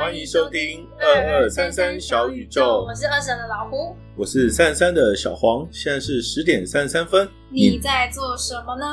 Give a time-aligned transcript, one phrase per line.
[0.00, 7.28] 欢迎收听二二三三小宇宙，我是二婶的老胡，我是三三的小黄，现在是十点三十三分。
[7.50, 8.86] 你在做什么呢？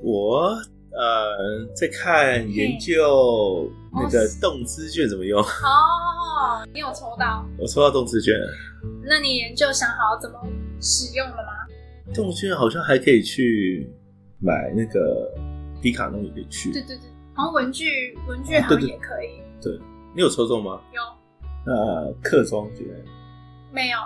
[0.00, 0.50] 我
[0.92, 5.42] 呃在看研究那个动资券怎么用。
[5.42, 7.44] 哦，你有抽到？
[7.58, 8.36] 我抽到动资券。
[9.04, 10.38] 那你研究想好怎么
[10.80, 12.14] 使用了吗？
[12.14, 13.92] 动资券好像还可以去
[14.38, 15.28] 买那个
[15.82, 16.70] 迪卡侬也可以去。
[16.72, 17.10] 对对对。
[17.34, 19.41] 然后文具文具好像也可以。
[19.62, 19.78] 对，
[20.14, 20.80] 你有抽中吗？
[20.92, 21.00] 有。
[21.64, 22.84] 那客庄券
[23.72, 23.98] 没有。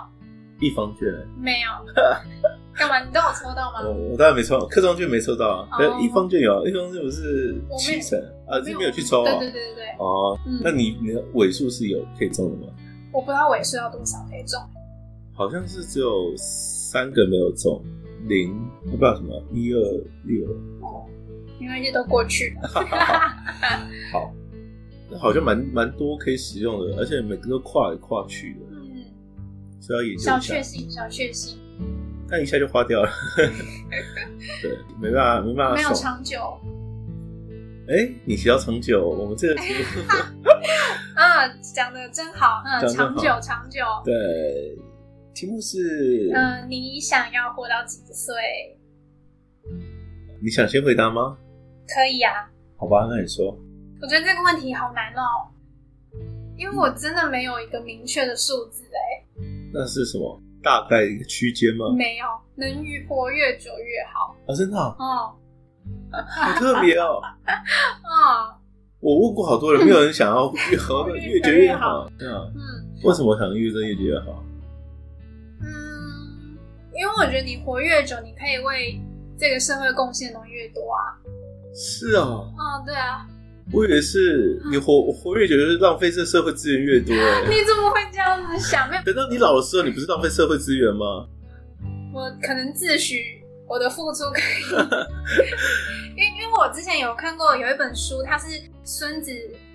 [0.59, 1.07] 一方券
[1.39, 1.67] 没有。
[2.77, 3.03] 干嘛？
[3.03, 3.81] 你都有抽到吗？
[3.83, 5.67] 我我当然没抽，客庄券没抽到啊。
[5.77, 8.59] 可一方券有，一方券不是七成啊？
[8.63, 9.31] 你没有去抽啊？
[9.39, 9.85] 对对对对对。
[9.97, 12.73] 哦，那你你的尾数是有可以中的吗？
[13.11, 14.61] 我不知道尾数要多少可以中。
[15.33, 17.83] 好像是只有三个没有中，
[18.27, 18.55] 零
[18.85, 19.79] 不知道什么一二
[20.25, 20.47] 六。
[21.59, 22.69] 因为这都过去了。
[24.13, 24.46] 好，那
[25.19, 28.59] 好像蛮蛮多可以使用的，而且每个都跨来跨去的。
[28.71, 29.05] 嗯，
[29.79, 30.31] 所以要研究一下。
[30.31, 31.59] 小确幸，小确幸。
[32.29, 33.09] 但一下就花掉了。
[34.61, 35.75] 对，没办法，没办法。
[35.75, 36.37] 没有长久。
[37.87, 40.01] 哎，你提到长久，我们这个题目。
[41.15, 42.61] 嗯，讲的真好。
[42.65, 43.81] 嗯，长久，长久。
[44.03, 44.13] 对，
[45.33, 46.29] 题目是。
[46.35, 48.35] 嗯，你想要活到几岁？
[50.43, 51.37] 你想先回答吗？
[51.87, 53.57] 可以呀、啊，好吧，那你说。
[54.01, 55.47] 我觉得这个问题好难哦，
[56.57, 59.43] 因为我真的没有一个明确的数字哎。
[59.73, 60.39] 那是什么？
[60.63, 61.85] 大概一个区间吗？
[61.95, 64.35] 没有，能越活越久越好。
[64.47, 64.77] 啊，真的？
[64.77, 65.33] 哦，
[66.11, 67.21] 好特别哦。
[67.45, 67.53] 啊、
[68.03, 68.55] 哦，
[68.99, 72.09] 我问过好多人，没有人想要越活 越久越好。
[72.17, 72.59] 对啊，嗯，
[73.03, 74.43] 为什么想越活越久越好？
[75.61, 76.57] 嗯，
[76.93, 78.99] 因为我觉得你活越久，你可以为
[79.37, 81.17] 这个社会贡献的东西越多啊。
[81.73, 82.25] 是啊，
[82.57, 83.27] 嗯，对啊，
[83.73, 87.13] 我以为是你活活越久，就是浪费这社会资源越多。
[87.49, 88.89] 你怎么会这样子想？
[89.03, 91.27] 等到你老的时候，你不是浪费社会资源吗？
[92.13, 93.21] 我可能自诩
[93.67, 94.63] 我的付出可以，
[96.15, 98.45] 因为因为我之前有看过有一本书，它是
[98.85, 99.31] 孙子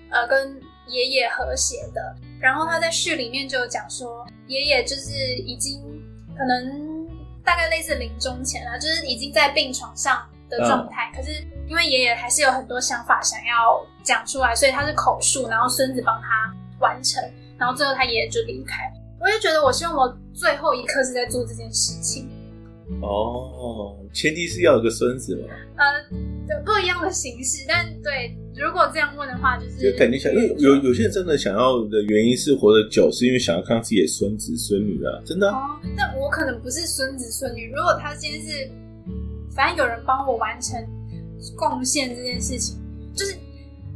[0.09, 5.11] 呃跟爷爷和写的，然后他在序里面就有讲说，爷爷就是
[5.45, 5.79] 已经
[6.35, 7.07] 可能
[7.43, 10.27] 大概类似临终前了，就是已经在病床上
[10.57, 11.31] 的状态，嗯、可是。
[11.65, 17.23] 因为爷爷还是有很多想法想要讲出来，所以他是口述，然后孙子帮他完成，
[17.57, 18.83] 然后最后他爷爷就离开。
[19.19, 22.29] 我就觉得，我希望我最后一刻是在做这件事情。
[23.01, 25.47] 哦，前提是要有个孙子嘛？
[25.77, 35.49] 呃，不一样的形式，但对，如果这样问的话，就是就感觉想，因为有有些人真的想要的原因是活得久，是因为想要看到自己的孙子孙女啊，真的。
[35.49, 38.69] 哦，但我可能不是孙子孙女，如果他今天是，
[39.55, 40.83] 反正有人帮我完成。
[41.57, 42.77] 贡献这件事情，
[43.13, 43.35] 就是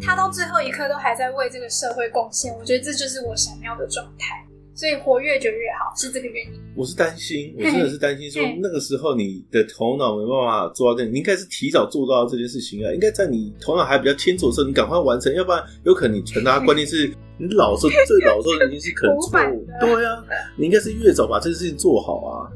[0.01, 2.53] 他到最后一刻都还在为这个社会贡献。
[2.59, 4.45] 我觉得这就是我想要的状态，
[4.75, 6.59] 所以活越久越好，是这个原因。
[6.75, 12.91] 我是担心，我真的是担心，说那个时候你的头脑没办法做到这，你应该是提早做到这件事情啊。
[12.91, 19.65] 应该在你头脑还比较清楚的时候，你赶快完成，要不然有可能你传达观念是 你老时候最老的时候已经是可能错 误。
[19.79, 20.21] 对啊，
[20.57, 22.51] 你应该是越早把这件事情做好啊。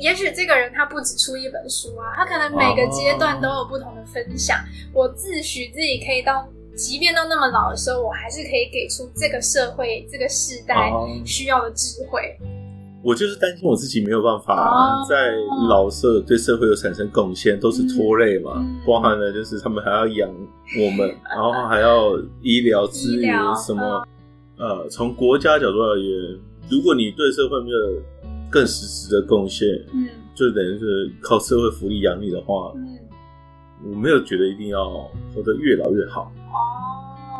[0.00, 4.58] 也许这个人他不止出一本书啊，他可能每个阶段都有不同的分享。
[4.92, 6.46] 我自诩自己可以到，
[6.76, 10.92] 即便到那么老的时候，我还是可以给出这个社会、这个时代
[11.24, 12.36] 需要的智慧。
[13.02, 15.32] 我就是担心我自己没有办法在
[15.70, 18.52] 老时候对社会有产生贡献，都是拖累嘛。
[18.56, 20.28] 嗯、包含了就是他们还要养
[20.78, 22.12] 我们，然后还要
[22.42, 24.06] 医疗资源什么。
[24.58, 26.38] 呃，从国家角度而言，
[26.70, 27.78] 如果你对社会没有
[28.50, 32.98] 更实质的贡献，嗯，就等于是靠社会福利养你的话，嗯，
[33.90, 34.88] 我没有觉得一定要
[35.34, 36.32] 活得越老越好。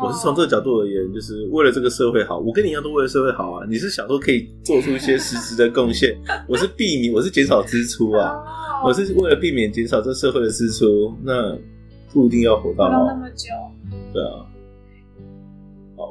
[0.01, 2.39] 哦，我是从这个角度而言，就是为了这个社会好。
[2.39, 3.65] 我跟你一样都为了社会好啊。
[3.69, 6.17] 你是想说可以做出一些实质的贡献，
[6.47, 8.31] 我是避免，我是减少支出啊。
[8.81, 11.55] 哦，我是为了避免减少这社会的支出，那
[12.13, 13.49] 不一定要活到老那么久。
[14.13, 14.47] 对啊，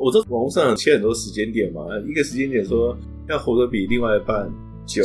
[0.01, 2.97] 我知道网络上有切很多时间点嘛，一个时间点说
[3.29, 4.49] 要活得比另外一半。
[4.91, 5.03] 久，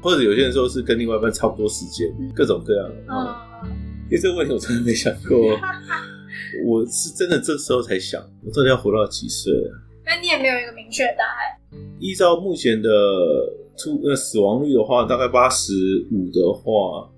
[0.00, 2.94] 或者有些人说是跟另外一半差不多时间，嗯、各种各样的。
[3.08, 3.68] 嗯，
[4.06, 5.38] 因为这个问题我真的没想过，
[6.64, 9.52] 我是真的这时候才想，我到底要活到几岁？
[10.04, 11.80] 那你也没有一个明确答案。
[11.98, 12.88] 依照目前的
[13.76, 15.72] 出呃死亡率的话，大概八十
[16.12, 17.10] 五的话，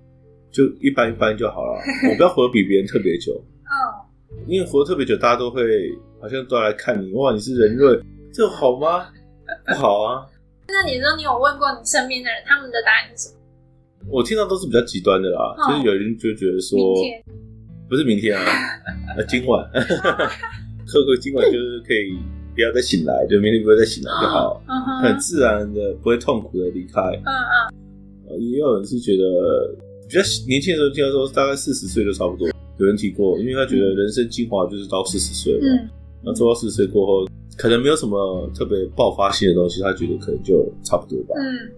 [0.51, 1.79] 就一般一般就好了。
[2.09, 3.33] 我不要活得比别人特别久。
[3.63, 5.61] 嗯， 因为活得特别久，大家都会
[6.19, 7.99] 好像都来看你，哇，你是人瑞，
[8.33, 9.05] 这好吗？
[9.67, 10.25] 不好啊。
[10.71, 13.35] 那你说你有问过你身边的人，他们的答案是什么？
[14.09, 16.77] 我听到都是比较极端的啦，就是有人就觉得说，
[17.89, 18.45] 不是明天啊，
[19.27, 20.29] 今晚，呵呵，
[21.19, 22.17] 今晚就是可以
[22.55, 24.61] 不不要再醒来，就明天不会再醒来就好，
[25.01, 26.99] 很自然的不会痛苦的离开。
[27.01, 27.31] 嗯
[28.27, 29.73] 嗯，也有人是觉得
[30.09, 35.89] 比较年轻的时候听到说大概四十岁就差不多，有人提过，因为他觉得人生精华就是到四十岁了，嗯，
[36.25, 37.25] 那做到四十岁过后，
[37.59, 41.35] 可能没有什么特别爆发性的东西，他觉得可能就差不多吧。
[41.37, 41.69] 嗯，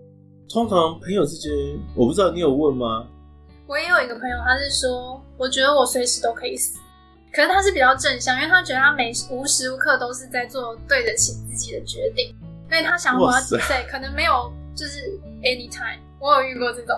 [0.48, 1.52] 通常朋友之间，
[1.96, 3.08] 我不知道你有问吗？
[3.66, 6.80] 我也有一个朋友，他是说，我觉得我随时都可以死。
[7.34, 12.36] 可是他是比较正向，因为他觉得他每无时无刻都是在做对得起自己的决定，
[12.70, 15.98] 所以他想活到几岁，可能没有就是 anytime。
[16.20, 16.96] 我有遇过这种。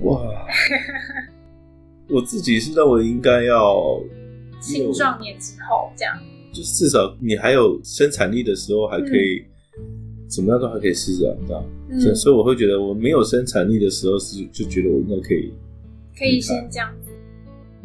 [0.00, 0.20] 哇！
[2.08, 4.00] 我自己是认为应该要
[4.60, 6.18] 青壮年之后这样，
[6.52, 9.44] 就至少你还有生产力的时候，还可以、
[9.78, 11.64] 嗯、怎么样都还可以试着这样。
[11.90, 15.52] 嗯、所以我会觉得我没有生产力的时候是就觉得我应该可以，
[16.18, 16.92] 可以先这样。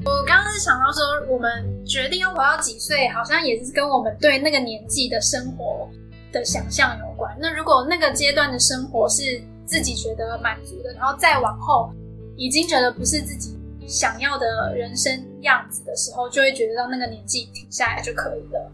[0.05, 1.49] 我刚刚是想到说，我们
[1.85, 5.87] 决定要活到几岁，好像也是跟我们对那个年纪的生活
[6.31, 7.31] 的想象有关。
[7.39, 11.91] 那如果那个阶段的生活是自己觉得满足的，然后再往后
[12.35, 13.55] 已经觉得不是自己
[13.87, 18.71] 想要的人生样子的时候，就会觉得到那个年纪停下来就可以了。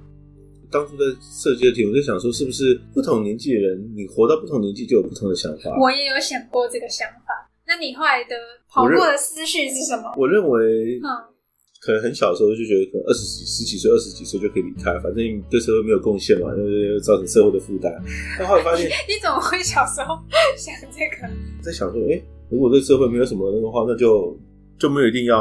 [0.72, 5.76] 当初在设计的题，我就想说，是不是不同年纪的人，你活到不同年纪就有不同的想法？
[5.80, 7.50] 我也有想过这个想法。
[7.66, 8.36] 那你后来的
[8.70, 10.14] 跑过的思绪是什么？
[10.18, 11.10] 我认为，嗯，
[11.82, 17.92] 可能很小的时候就觉得，可能二十几、十几岁、二十几岁就可以离开，反正对社会没有贡献嘛，就是造成社会的负担。
[18.38, 20.18] 但后来发现， 你怎么会小时候
[20.56, 21.28] 想这个？
[21.64, 24.38] 在想说，哎、欸，如果对社会没有什么那个话，那就
[24.80, 25.40] 就没有一定要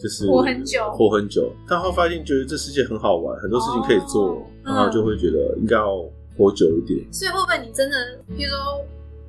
[0.00, 1.52] 就是活很久，活很久。
[1.68, 5.96] 但后发现，觉得这世界很好玩，很多事情可以做，哦、然后就会觉得应该要
[6.38, 7.04] 活久一点。
[7.12, 7.96] 所以会不会你真的，
[8.36, 8.84] 比如说？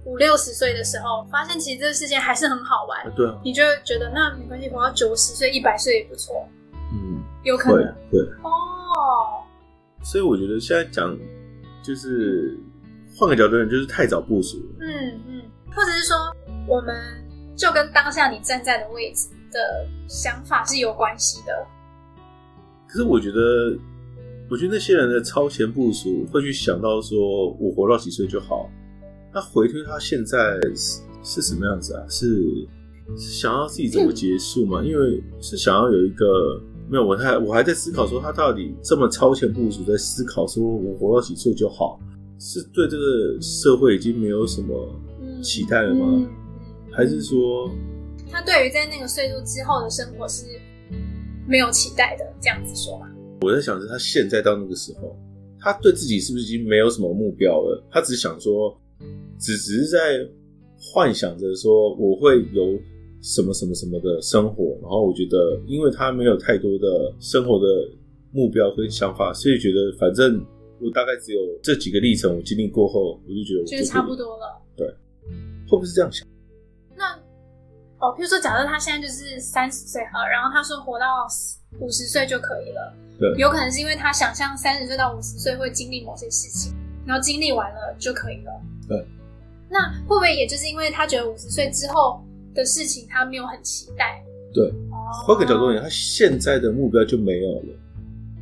[0.06, 2.98] 五六十岁的时候，发现其实这个世界还是很好玩。
[3.02, 6.48] 啊对啊，你就会觉得那没关系，活到九十岁、一百岁也不错。
[6.94, 7.94] 嗯，有可能。
[8.10, 8.22] 对。
[8.42, 9.44] 哦。
[10.02, 11.14] 所以我觉得现在讲，
[11.84, 12.58] 就是
[13.18, 14.64] 换个角度，就是太早部署了。
[14.80, 15.42] 嗯嗯，
[15.76, 16.16] 或者是说，
[16.66, 16.96] 我们
[17.58, 21.54] 就跟当下你站在的位置的想法是有关系的。
[22.88, 23.78] 可是我觉得，
[24.50, 28.70] 我觉得那些人的超前部署会去想到说，我活到几岁就好。
[29.34, 32.06] 那回推他现在是是什么样子啊？
[32.10, 32.44] 是
[33.18, 34.82] 是想要自己怎么结束吗？
[34.84, 42.00] 因为是想要有一个没有，我还我还在思考说他到底这么超前部署，在思考说我活到几岁就好，
[42.40, 44.74] 是对这个社会已经没有什么
[45.44, 46.26] 期待了吗？
[46.92, 47.70] 还是说
[48.32, 50.46] 他对于在那个岁数之后的生活是
[51.48, 52.26] 没有期待的？
[52.42, 53.10] 这样子说吧。
[53.42, 55.16] 我在想着他现在到那个时候，
[55.60, 57.84] 他对自己是不是已经没有什么目标了？
[57.92, 58.78] 他只想说。
[59.40, 60.28] 只只是在
[60.80, 62.76] 幻想着说我会有
[63.22, 67.88] 什么什么什么的生活，然后我觉得，因为他没有太多的生活的
[68.32, 70.44] 目标跟想法，所以觉得反正
[70.82, 74.60] 我大概只有这几个历程，我经历过后，我就觉得我就觉得差不多了。
[74.76, 76.28] 对，会不会是这样想？
[78.00, 81.28] 那哦，譬如说，假设他现在就是三十岁哈，然后他说活到
[81.80, 86.74] 五十岁就可以了，对，有可能是因为他想象三十岁到五十岁会经历某些事情，
[87.06, 88.62] 然后经历完了就可以了。
[88.88, 89.06] 对，
[89.70, 92.24] 那会不会也就是因为他觉得五十岁之后
[92.54, 94.24] 的事情他没有很期待？
[94.54, 94.72] 对，
[95.26, 97.76] 换个角度讲，他现在的目标就没有了。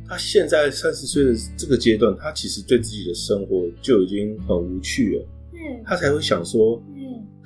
[0.08, 5.26] 他现在三十岁的这个阶段，他其实对自己的生活就已经很无趣了。
[5.54, 6.95] 嗯，他才会想说，嗯，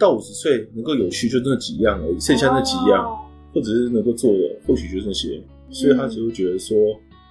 [0.00, 3.20] 到五十岁能够有趣就那几样而已，剩下那几样，哦、
[3.54, 5.40] 或者是能够做的，或许就那些，
[5.70, 6.76] 所以他就会觉得说，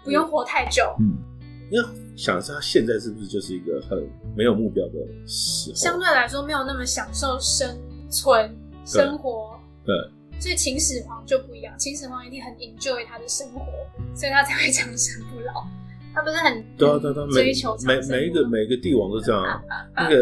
[0.06, 0.84] 不用活太久。
[1.00, 1.18] 嗯。
[1.72, 1.84] 你要
[2.16, 4.04] 想一下，他现在是不是就是一个很
[4.36, 4.94] 没有目标的
[5.28, 5.76] 时候？
[5.76, 7.78] 相对来说，没有那么享受生
[8.10, 9.60] 存生活。
[9.86, 9.96] 对，
[10.40, 13.62] 所以秦始皇就不一样，秦始皇一定很 enjoy 他的生活，
[14.16, 15.64] 所以他才会长生不老。
[16.14, 19.62] 他不是很对啊对啊，追求每每一个每一个帝王都这样。
[19.96, 20.16] 那个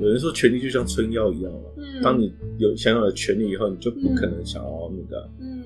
[0.00, 1.60] 有人说，权力就像春药一样嘛。
[1.76, 2.02] 嗯。
[2.02, 5.28] 当你有想要的权力以后，你就不可能想要那个。
[5.40, 5.62] 嗯。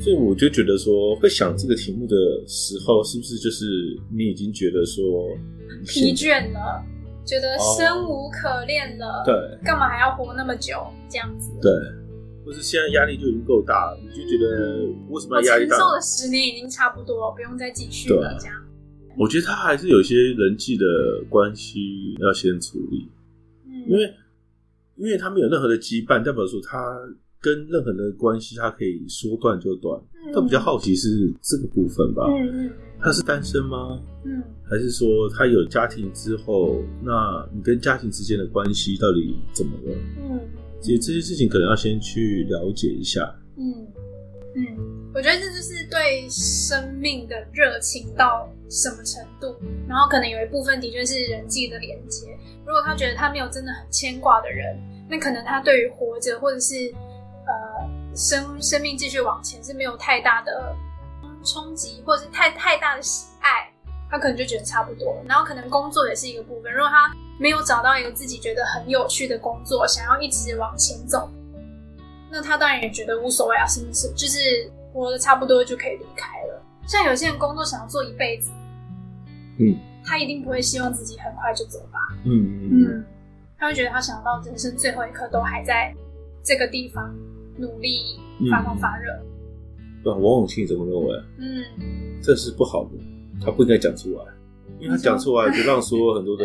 [0.00, 2.16] 所以我就觉得说，会想这个题目的
[2.48, 3.64] 时候，是不是就是
[4.12, 5.28] 你已经觉得说
[5.86, 6.84] 疲倦了，
[7.24, 9.22] 觉得生无可恋了？
[9.24, 9.34] 对，
[9.64, 10.84] 干嘛还要活那么久？
[11.08, 11.52] 这样子？
[11.62, 11.72] 对，
[12.46, 15.74] 或是现在压力就已经够大了，你就觉得为什么要压力大？
[15.74, 18.38] 我承受了十年已经差不多，不用再继续了。
[18.38, 18.54] 这样，
[19.18, 20.86] 我觉得他还是有些人际的
[21.28, 23.10] 关系要先处理，
[23.66, 24.14] 嗯，因为
[24.94, 26.96] 因为他没有任何的羁绊，代表说他。
[27.38, 30.00] 跟任何人的关系，他可以说断就断。
[30.34, 32.24] 他比较好奇是这个部分吧？
[32.28, 34.00] 嗯嗯，他是单身吗？
[34.24, 39.94] 嗯，还是说他有家庭之后，那你跟家庭之间的关系到底怎么了？
[40.18, 40.40] 嗯，
[40.86, 43.20] 其实这些事情可能要先去了解一下。
[43.58, 43.92] 嗯
[44.54, 49.56] 嗯，我觉得这就是对生命的热情到什么程度，
[49.88, 52.28] 然后可能有一部分的确是人际的连接。
[52.64, 56.74] 如果他觉得他没有真的很牵挂的人，那可能他对于活着或者是
[57.46, 60.72] 呃生生命继续往前是没有太大的
[61.42, 63.68] 冲击，或者是太太大的喜爱，
[64.08, 65.20] 他可能就觉得差不多。
[65.26, 71.28] 然后可能工作也是一个部分，如果他没有找到一个自己觉得很有趣的工作，想要一直往前走，
[72.30, 74.08] 那他当然也觉得无所谓啊，是不是？
[74.14, 76.62] 就是活得差不多就可以离开了。
[76.86, 78.50] 像有些人工作想要做一辈子，
[79.58, 81.98] 嗯，他一定不会希望自己很快就走吧？
[82.24, 83.04] 嗯嗯，
[83.58, 85.94] 他会觉得他想到人生最后一刻都还在
[86.42, 87.14] 这个地方
[87.58, 88.18] 努力
[88.50, 89.12] 发光发热。
[90.04, 91.22] 对、嗯，王永庆怎么认为？
[91.38, 92.90] 嗯，这是不好的，
[93.44, 94.24] 他不应该讲出来，
[94.78, 96.44] 因为他讲出来就让说很多的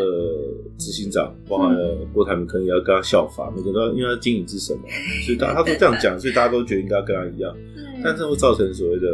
[0.78, 4.84] 执行长，包含了郭台铭，可能也要跟他效法，每个都，因为他经营之神嘛，
[5.26, 9.08] 所以大家他都这样讲，所以大家都觉得应该要跟他一样，嗯，但这会造成所谓的。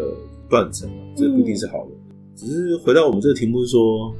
[0.49, 1.91] 断层，这不一定是好的。
[1.91, 2.15] 嗯。
[2.33, 4.15] 只是回到我们这个题目是说，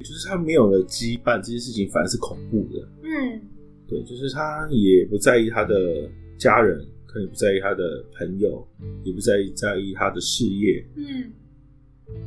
[0.00, 2.88] 就是他没有了羁绊，这件事情反而是恐怖的。
[3.02, 3.38] 嗯，
[3.86, 8.66] 对，就是他也不在意他的家人，可能也不在意他的朋友，
[9.04, 10.82] 也不在意在意他的事业。
[10.96, 11.30] 嗯，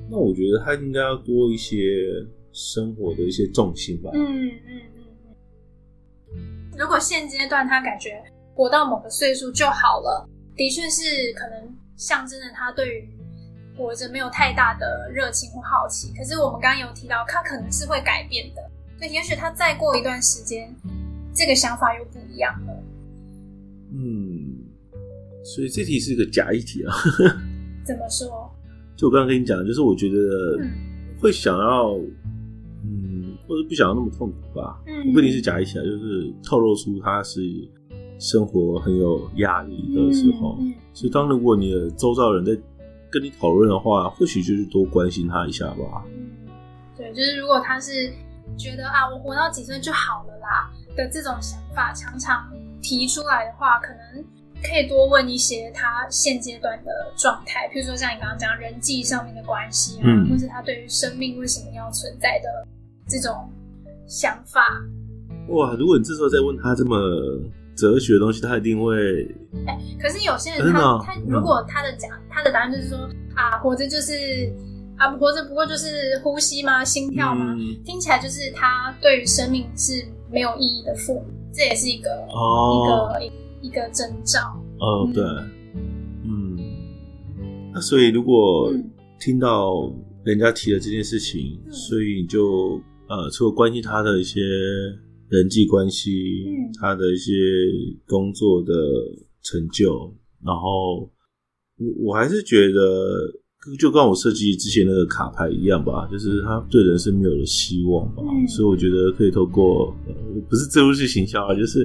[0.10, 1.78] 那我觉得他应该要多一些
[2.52, 4.12] 生活的一些重心吧。
[4.14, 6.38] 嗯嗯嗯。
[6.78, 13.10] 如果现阶段他感觉活到某个岁数就好了，的确是可能象征着他对于
[13.78, 18.62] 活着没有太大的热情或好奇，可是我们刚刚有提到，他可能是会改变的。
[18.98, 20.74] 对，也许他再过一段时间，
[21.34, 22.84] 这个想法又不一样了。
[23.92, 24.64] 嗯，
[25.44, 26.94] 所以这题是一个假议题啊。
[27.86, 28.45] 怎么说？
[28.96, 30.58] 就我刚刚跟你讲的，就是我觉得
[31.20, 31.94] 会想要，
[32.84, 34.80] 嗯，或者不想要那么痛苦吧。
[34.88, 37.42] 嗯，不一定是假意起来，就是透露出他是
[38.20, 40.58] 生活很有压力的时候。
[40.60, 42.58] 嗯，嗯，所以当如果你的周遭人在
[43.12, 46.04] 跟你讨论的话，或许就是多关心他一下吧。
[46.08, 46.30] 嗯，
[46.96, 47.92] 对，就是如果他是
[48.58, 52.50] 觉得啊，我活到几岁就好了啦的这种想法，常常
[52.82, 54.24] 提出来的话，可能
[54.68, 62.68] 可以多问一些他现阶段的状态，譬如说像你刚刚讲人际上面的关系啊，嗯，或是他对于生命为什么要存在的
[63.08, 63.50] 这种
[64.08, 64.62] 想法。
[65.50, 66.96] 哇，如果你这时候再问他这么。
[67.78, 68.96] 哲学的东西，他一定会。
[69.68, 72.98] 哎、欸，可是有些人他，他他如果他的讲、嗯、他的答案就是说
[73.36, 74.50] 啊，活着就是
[74.96, 76.86] 啊，活着不过就是呼吸吗？
[76.86, 77.54] 心跳吗？
[77.60, 81.22] 嗯、听起来就是他对于生命是没有意义的负，
[81.54, 84.40] 这也是一个、哦、一个一个征兆。
[84.80, 85.24] 哦、嗯，对，
[86.24, 86.58] 嗯。
[87.74, 88.74] 那所以如果
[89.20, 89.94] 听到
[90.24, 94.42] 人家提了这件事情，嗯、所以你就呃，除了关心他的一些。
[95.28, 97.34] 人际关系，嗯，他的一些
[98.06, 98.72] 工作的
[99.42, 100.14] 成就，
[100.46, 100.98] 然后
[101.78, 103.34] 我我还是觉得，
[103.80, 110.14] 就跟我设计之前那个卡牌一样吧，就是他对人生没有了希望吧，嗯，所以我觉得可以透过，呃，
[110.48, 111.84] 不是自入式行销啊，就是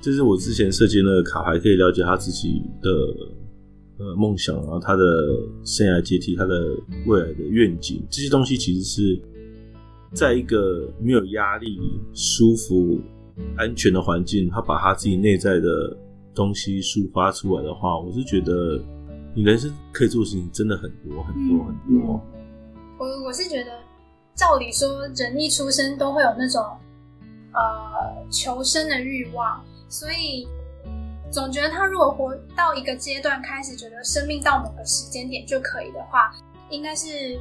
[0.00, 2.90] 就是我之前设计那个卡牌，可以了解他自己的
[3.98, 5.04] 呃梦想，然后他的
[5.64, 6.74] 生涯阶梯，他的
[7.06, 9.20] 未来的愿景，这些东西其实是。
[10.12, 11.78] 在一个没有压力、
[12.12, 12.98] 舒服、
[13.56, 15.96] 安全的环境，他把他自己内在的
[16.34, 18.82] 东西抒发出来的话，我是觉得
[19.36, 22.20] 你人生可以做的事情真的很多很多很多。
[22.98, 23.70] 我我是觉得，
[24.34, 26.60] 照理说，人一出生都会有那种
[27.52, 30.48] 呃求生的欲望，所以
[31.30, 36.32] 总觉得他如果活到一个阶段，开始觉得生命到某个时间点就可以的话，
[36.70, 37.38] 应该是。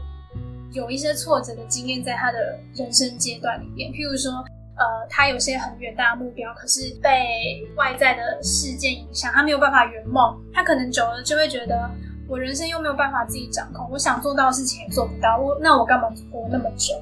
[0.71, 4.31] 有一些挫折的经验在他的人生阶段里面，譬如说，
[4.77, 10.39] 呃，他有些很远大的目标，可是被外在的事件影响，他没有办法圆梦。
[10.53, 11.89] 他可能久了就会觉得，
[12.27, 16.93] 我人生又没有办法自己掌控，我想做到的事情也做不到，我那我干嘛活那么久？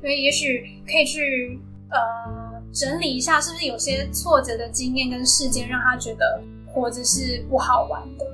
[0.00, 8.24] 所以也许可以去呃整理一下，是不是有些挫折的经验跟事件让他觉得活着是不好玩的。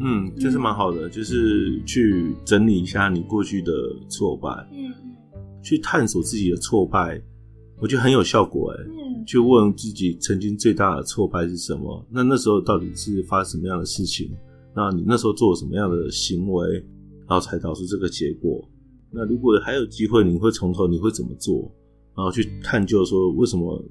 [0.00, 3.72] 嗯，就是蛮好的，就是去整理一下你过去的
[4.08, 4.94] 挫败，嗯，
[5.62, 7.20] 去探索自己的挫败，
[7.78, 12.02] 我觉得很有效果哎，嗯，去问自己曾经最大的挫败是什么？
[12.10, 14.34] 那那时候到底是发生什么样的事情？
[14.74, 16.72] 那你那时候做了什么样的行为，
[17.28, 18.66] 然后才导致这个结果？
[19.10, 21.70] 那如果还有机会，你会从头你会怎么做？
[22.16, 23.82] 然后去探究说为什么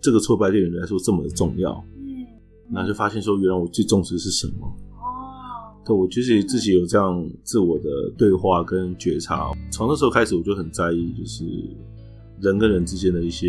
[0.00, 1.72] 这个挫败对人来说这么的重要？
[1.96, 2.26] 嗯，
[2.70, 4.70] 那就发现说原来我最重视的是什么？
[5.86, 7.84] 对，我就是自己有这样自我的
[8.16, 11.44] 对话跟觉察，从那时候开始我就很在意，就是
[12.40, 13.46] 人跟人之间的一些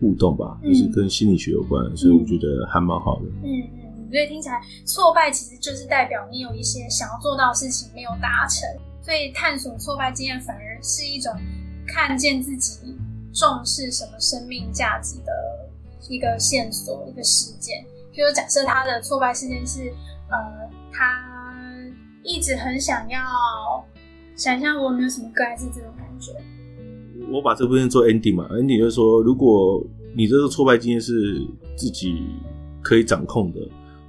[0.00, 3.26] 互动吧，嗯、就是跟心理学有关，所以我觉得还蛮好的。
[3.44, 8.68] 嗯嗯，所以听起来挫败其实就是代表你有一些想要做到的事情没有达成，
[9.00, 11.32] 所以探索挫败经验反而是一种
[11.86, 12.96] 看见自己
[13.32, 15.32] 重视什么生命价值的
[16.08, 17.84] 一个线索，一个事件。
[18.12, 19.92] 譬如假设他的挫败事件是，
[20.30, 21.32] 呃，他
[22.22, 23.20] 一直很想要
[24.36, 26.32] 想象我有没有什么个案是这种感觉。
[27.30, 29.82] 我把这部分做 ending 嘛，ending 就是说，如果
[30.14, 31.40] 你这个挫败经验是
[31.76, 32.22] 自己
[32.82, 33.60] 可以掌控的，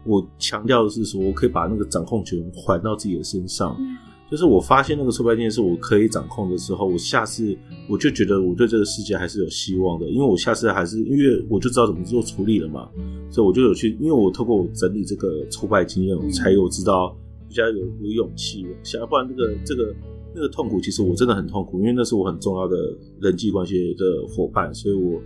[0.03, 3.75] 我强调的是说，我可以把那个掌控权还到自己的身上。
[3.79, 3.95] 嗯
[4.33, 7.55] 就是我发现那个挫败经验是我可以掌控的时候，我下次
[7.87, 12.89] 我就觉得我对这个世界还是有希望的，因为我下次还是因为我就知道怎么做处理了嘛，
[13.29, 17.15] 所以我就有去，因为我透过我整理这个挫败经验，我才有知道
[17.47, 19.93] 比较有有勇气往下，不然这个这个
[20.33, 22.75] 那个痛苦，其实我真的很痛苦，因为那是我很重要的
[23.21, 25.21] 人际关系的伙伴，所以我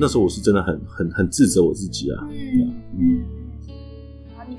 [0.00, 3.35] 那时候我是真的很很很自责我自己啊，嗯嗯。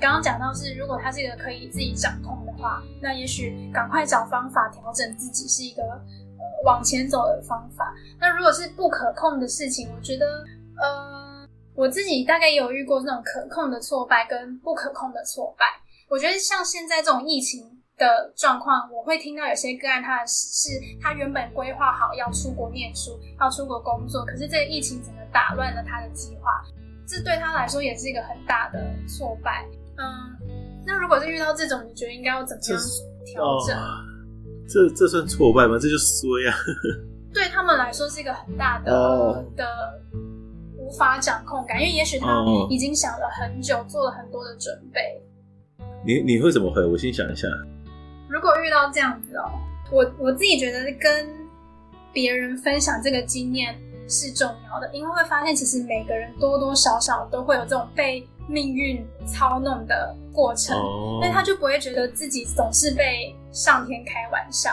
[0.00, 7.92] 刚刚讲到是，如果他是一个可以自己掌控的话，那也许赶快找方法调整自己是一个呃往前走的方法。
[8.20, 10.44] 那如果是不可控的事情，我觉得
[10.80, 15.66] 呃我自己大概有遇过那种可控的挫败跟不可控的挫败。
[16.08, 17.64] 我觉得像现在这种疫情
[17.96, 20.70] 的状况，我会听到有些个案，他是
[21.02, 26.62] 他原本规划好要出国念书，要出国工作，可是这个疫情整个打乱了他的计划，
[27.06, 29.66] 这对他来说也是一个很大的挫败。
[29.98, 30.04] 嗯，
[30.86, 32.80] 那如果是遇到这种，你觉得应该要怎么样
[33.26, 33.76] 调整？
[33.76, 33.82] 哦、
[34.68, 35.76] 这这算挫败吗？
[35.80, 36.54] 这就衰啊！
[37.34, 39.66] 对他们来说是一个很大的、哦、的
[40.78, 42.26] 无法掌控感，因为也许他
[42.70, 45.00] 已经想了很久，哦、做了很多的准备。
[46.06, 46.84] 你你会怎么回？
[46.84, 47.48] 我先想一下。
[48.28, 49.50] 如果遇到这样子哦，
[49.90, 51.28] 我我自己觉得跟
[52.12, 53.76] 别人分享这个经验
[54.08, 58.26] 是重要的，因为会发现其实每个人多多少少都会有这种被。
[58.48, 60.74] 命运操弄的过程，
[61.20, 61.34] 但、oh.
[61.34, 64.70] 他就不会觉得自己总是被上天开玩笑。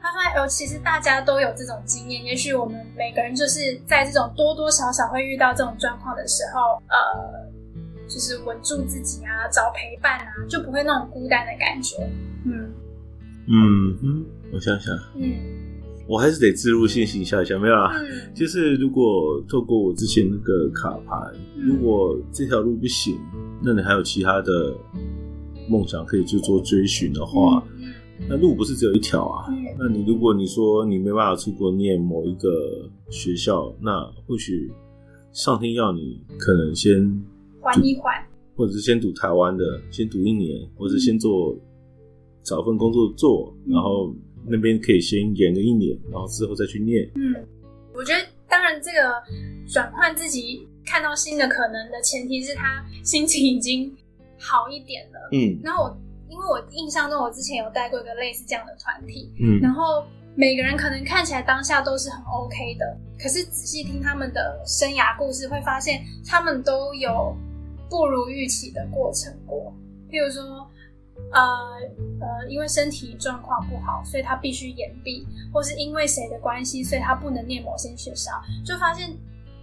[0.00, 2.24] 他发现，哦，其实大家都有这种经验。
[2.24, 11.96] 也许我们每个人就是在这种多多少少会遇到这种状况的时候，呃，就是稳住自己啊，找陪伴啊，就不会那种孤单的感觉。
[12.44, 12.70] 嗯
[13.46, 15.34] 嗯嗯，我想想，嗯。
[16.06, 17.90] 我还是得自入性行销一下，没有啦。
[17.98, 21.16] 嗯、就是如果透过我之前那个卡牌，
[21.56, 23.18] 嗯、如果这条路不行，
[23.62, 24.76] 那你还有其他的
[25.66, 27.88] 梦想可以去做追寻的话，嗯、
[28.28, 29.46] 那路不是只有一条啊。
[29.48, 32.50] 嗯、那你如果你说你没办法出国念某一个
[33.08, 34.70] 学校，那或许
[35.32, 37.00] 上天要你可能先
[37.60, 38.12] 缓一缓，
[38.54, 41.58] 或者是先读台湾的，先读一年，或者先做
[42.42, 44.14] 找份工作做，嗯、然后。
[44.46, 47.02] 那边可以先演个一年，然后之后再去念。
[47.14, 47.34] 嗯，
[47.94, 49.22] 我觉得当然这个
[49.66, 53.90] 转换自己看到新的可能的前提是他心情已经
[54.38, 55.28] 好一点了。
[55.32, 55.96] 嗯，然后我
[56.28, 60.04] 因为我印象中我之前有带过一个类似这样的团体，嗯，然后
[60.34, 67.34] 每个人可能看起来当下都是很 OK 的，可是仔细听他们的生涯故事，会发现他们都有
[67.88, 69.72] 不如预期的过程过，
[70.10, 70.68] 譬如说。
[71.32, 71.40] 呃
[72.20, 78.30] 呃，因为身体状况不好，所以他必须延毕，或是因为谁的关系，所以他不能念某些学校，
[78.64, 79.10] 就发现，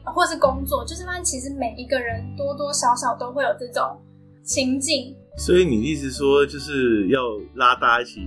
[0.04, 3.98] 呃、或是工作，就是发现其实每一个人多多少少都会有这种
[4.44, 5.16] 情境。
[5.38, 7.22] 所以你的意思说，就是要
[7.56, 8.20] 拉大家一起，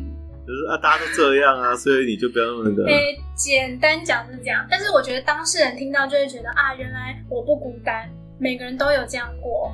[0.46, 2.84] 就是啊，大家都这样啊，所以你就不要那么的。
[2.86, 9.70] 诶、欸，简单讲是这样，但是我觉得当事人听到就会觉得啊，原来我不孤单，每个人都有这样过。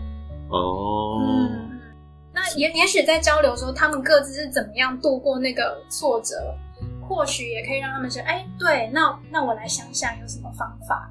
[0.51, 1.23] 哦。
[1.25, 1.69] 嗯
[2.40, 6.35] 那也也许在交流的时候，他们各自是怎么样度过那个挫折，
[7.07, 11.11] 或许也可以让他们说：“哎、欸，对，那那我来想想有什么方法。”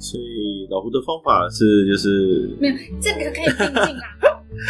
[0.00, 4.16] 所以老胡的方法是，就是没有这个可以定进啊，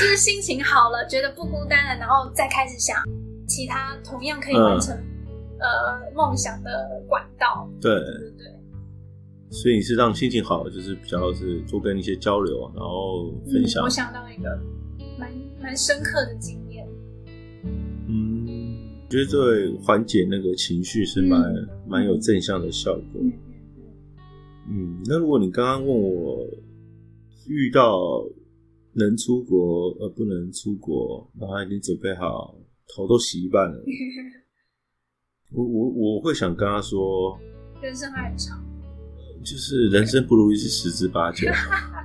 [0.01, 2.97] 就是心情好了，觉得不孤单了，然后再开始想
[3.47, 7.69] 其他同样可以完成、嗯、呃梦想的管道。
[7.81, 8.47] 对对对。
[9.53, 13.83] 所以你是让心情好，就是比较是多跟一些交流，然后分享。
[13.83, 14.59] 嗯、我想到一个。
[15.61, 16.89] 蛮蛮深刻的经验，
[18.09, 21.41] 嗯，觉得这缓解那个情绪是蛮
[21.87, 23.21] 蛮、嗯、有正向的效果。
[23.21, 23.33] 嗯，
[24.69, 26.45] 嗯，那如果你刚刚问我
[27.47, 28.25] 遇到
[28.95, 32.57] 能出国而不能出国，然后已经准备好
[32.89, 33.85] 头都洗一半了，
[35.53, 37.39] 我我我会想跟他说，
[37.83, 38.65] 人生还很长，
[39.45, 41.47] 就是人生不如意是十之八九。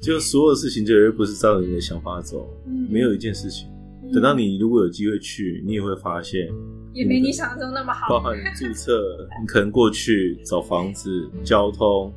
[0.00, 2.48] 就所有事情，绝对不是照着你的想法走。
[2.66, 3.68] 嗯，没有一件事情，
[4.04, 6.48] 嗯、等到你如果有机会去，你也会发现，
[6.92, 8.08] 也没你想象中那么好。
[8.08, 12.12] 包含你注册， 你可能过去找房子、交通、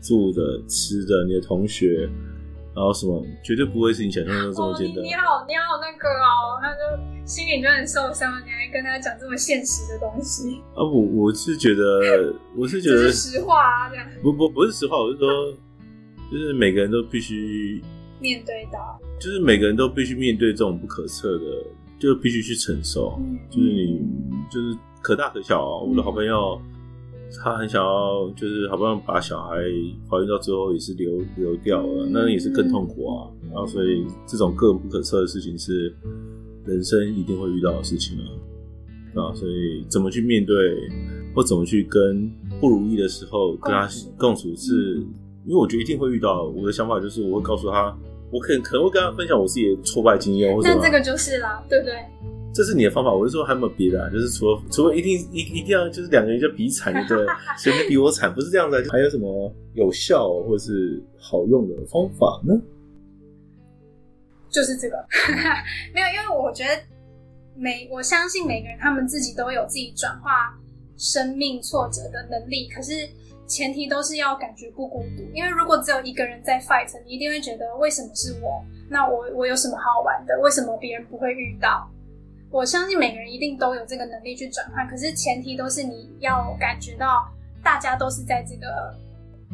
[0.00, 2.08] 住的、吃的，你的同学，
[2.74, 4.98] 然后什么，绝对不会是你想象中这么简单。
[4.98, 7.14] 哦、你，你好，你好，那个哦，那就。
[7.26, 10.84] 心里就很受伤，你还跟他讲这么现实的东西啊？
[10.84, 15.26] 我我是觉得，我是觉得是实话啊，这样不不不是实话，我是说，
[16.34, 17.80] 就是每个人都必须
[18.20, 21.44] 面对到，就是每个人都必须面对这种不可测的，
[21.96, 24.00] 就必须去承受，嗯、就是你
[24.50, 25.78] 就是可大可小啊。
[25.78, 26.60] 我的好朋友。
[27.42, 29.56] 他很想要，就是好不容易把小孩
[30.08, 33.28] 怀孕到最后也是流流掉了，那也是更痛苦啊。
[33.50, 35.92] 然后所以这种各种不可测的事情是
[36.64, 38.22] 人生一定会遇到的事情啊。
[39.20, 40.54] 啊，所以怎么去面对，
[41.34, 45.04] 或怎么去跟不如意的时候跟他共处，是
[45.46, 46.44] 因为我觉得一定会遇到。
[46.44, 47.96] 我的想法就是我会告诉他，
[48.30, 51.94] 我可能可能会跟他分享我自己的挫败经验，或者那这个就是啦，对不对？
[52.54, 54.08] 这是你的方法，我是说还有没有别的啊？
[54.08, 57.18] 就是除了除了一定一一定要就是两个人就比惨，对，
[57.58, 58.32] 谁能比我惨？
[58.32, 62.54] 不是这样子，还有什么有效或是好用的方法呢？
[64.48, 64.96] 就是这个，
[65.92, 66.70] 没有，因为我觉得
[67.56, 70.56] 每我相信每个人他们自己都有自己转化
[70.96, 72.92] 生命挫折的能力，可是
[73.46, 75.22] 前提都是要感觉不孤独。
[75.34, 78.64] 因为如果只有一个人在 fight，你一定会觉得为什么是我？
[78.88, 80.38] 那我我有什么好玩的？
[80.40, 81.90] 为什么别人不会遇到？
[82.50, 87.28] 我相信每个人一定都有这个能力去转换，可是前提都是你要感觉到
[87.64, 88.94] 大家都是在这个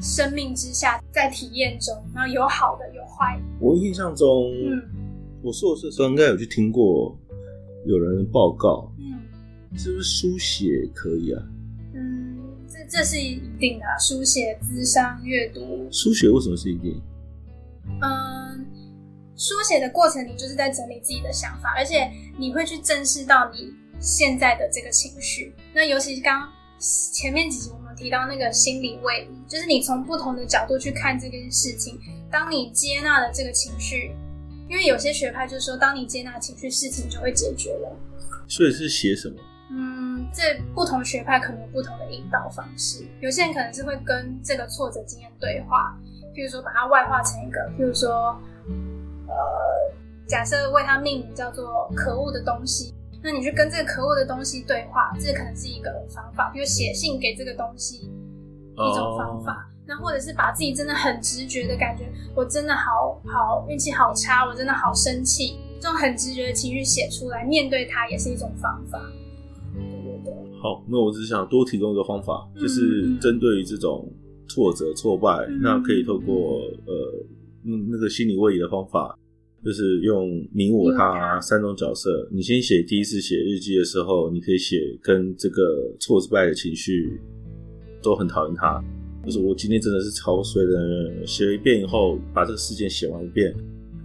[0.00, 3.42] 生命之下，在体验中，然后有好的有坏的。
[3.58, 4.82] 我印象中，嗯，
[5.42, 7.16] 我硕士的时候应该有去听过
[7.86, 9.22] 有人报告，嗯，
[9.78, 11.42] 是不是书写可以啊？
[12.90, 15.88] 这是一定的，书写、智商、阅读。
[15.92, 17.00] 书写为什么是一定？
[18.02, 18.66] 嗯。
[19.36, 25.54] 书写的过程，你就是在整理自己的想法，而且你会去正视到你现在的这个情绪。
[25.72, 26.46] 那尤其是刚
[27.14, 31.98] 前面几集我们提到那个心理位移，就是你从不同的角度去看这件事情。
[32.30, 34.10] 当你接纳了这个情绪，
[34.68, 37.96] 因为有些学派就是说，当你接纳情绪，事情就会解决了。
[38.46, 39.36] 所以是写什么？
[39.70, 40.42] 嗯，这
[40.74, 43.06] 不同学派可能有不同的引导方式。
[43.20, 45.96] 有些人可能是会跟这个挫折经验对话，
[46.34, 48.36] 譬如说把它外化成一个，譬如说。
[49.32, 49.36] 呃，
[50.26, 56.50] 假设为它命名叫做“可恶的东西”，那你去跟这个可恶的东西对话，这可能是一个方法。
[56.52, 58.10] 比如写信给这个东西，
[58.74, 59.52] 一种方法。
[59.52, 59.86] Oh.
[59.86, 69.00] 那或者是把自己真的很直觉的感觉，我真的好好运气好差，我真的好生气，这种很直觉的情绪写出来，面对它也是一种方法。
[70.60, 74.12] 好，那我只是想多提供一个方法，就是针对于这种
[74.48, 77.26] 挫折、挫败，嗯、那可以透过呃。
[77.62, 79.14] 嗯，那个心理位移的方法，
[79.62, 82.26] 就是用你我他三种角色。
[82.32, 87.20] 你先写第一次写日记的时候，你可以写跟这个挫败的情绪
[88.02, 88.82] 都很讨厌他，
[89.26, 91.26] 就是我今天真的是超衰的。
[91.26, 93.54] 写了一遍以后，把这个事件写完一遍，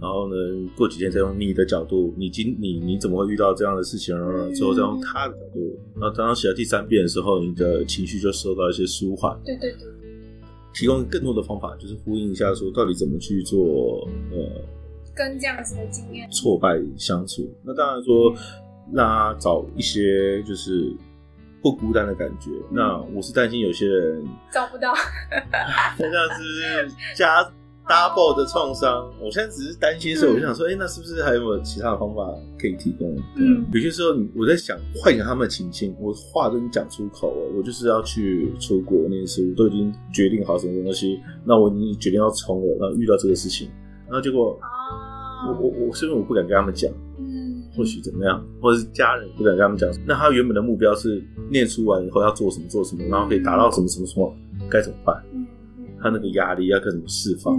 [0.00, 0.34] 然后呢，
[0.76, 4.14] 过几天再用你的角度，你今你你怎么会遇到这样的事情？
[4.54, 9.38] 之后再用他的角度，然后当他写到第三遍的时候，你的情绪就受到一些舒缓。
[9.44, 9.88] 对对对。
[10.74, 14.62] 提供更多的方法，就是呼应一下，说到底怎么去做，呃，
[15.14, 17.50] 跟这样子的经验挫败相处。
[17.64, 18.34] 那当然说，
[18.92, 20.92] 让他找一些就是
[21.62, 22.50] 不孤单的感觉。
[22.50, 24.92] 嗯、那我是担心有些人找不到，
[25.98, 27.50] 那这样是加。
[27.88, 33.16] Double 的创伤，我现在只是担心的时候，我就想说，哎、欸，那是不是还有没有其他的方法可以提供？
[33.36, 43.68] 嗯，有些时候我在想，唤醒他们的情境，我话都已经讲出口了，我就是要去出国念书，都已经决定好什么东西，那我已经决定要冲了，然后遇到这个事情，
[44.06, 44.58] 然后结果，
[45.46, 54.34] 我我我是因为我不敢跟他们讲，嗯，或许怎么样，或者是家人不敢跟他们讲，那他原本的目标是念书完以后要做什么做什么，然后可以达到什么什么什么，
[54.68, 55.22] 该怎么办？
[55.32, 55.46] 嗯。
[55.98, 57.56] 他那个压力要该怎么释放？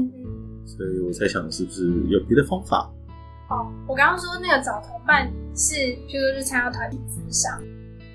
[0.68, 2.92] 嗯、所以我在想，是不是有别的方法？
[3.50, 5.76] 哦，我刚刚说那个找同伴是，
[6.06, 7.58] 譬如说去参加团体咨商。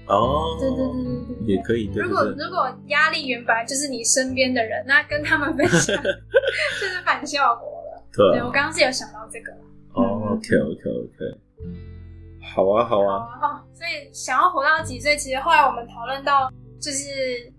[0.06, 1.86] 哦，对对对对对，也可以。
[1.86, 5.96] 对，如果如果压力源本来就是你身边的人，那跟他们分享
[6.78, 8.04] 就是反效果了。
[8.12, 9.52] 对，对，我刚刚是有想到这个。
[9.94, 11.40] 哦，OK OK OK，
[12.54, 13.24] 好啊好啊。
[13.40, 17.50] 哦，所以想要活到几岁，其实后来我们讨论到，就是。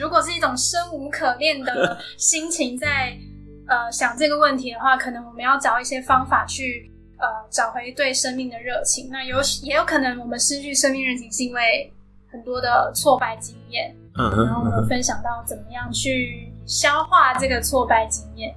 [0.00, 3.16] 如果是一种生无可恋的心情在
[3.66, 9.08] 呃想这个问题的话，可能我们要找一些方法去呃找回对生命的热情。
[9.10, 11.92] 那有也有可能我们失去生命热情是因为
[12.30, 18.54] 很多的挫败经验，然后我们分享到怎么样去消化这个挫败经验。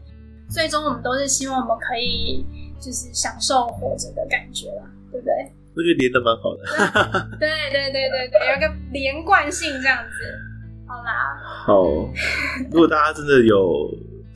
[0.49, 2.45] 最终我们都是希望我们可以
[2.79, 5.33] 就是享受活着的感觉啦，对不对？
[5.75, 7.37] 我觉得连得蛮好的。
[7.37, 10.87] 对对对对对，有一个连贯性这样子。
[10.87, 11.83] 好啦，好。
[12.71, 13.87] 如果大家真的有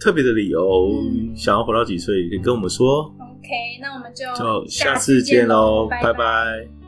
[0.01, 0.89] 特别的理由
[1.35, 3.03] 想要活到几岁也可以跟我们说。
[3.19, 6.80] Ok 那我们就就下次见喽拜拜。